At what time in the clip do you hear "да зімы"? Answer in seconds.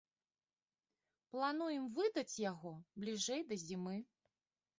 3.53-3.97